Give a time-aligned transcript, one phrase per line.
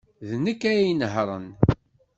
[0.29, 1.47] D nekk ay inehhṛen.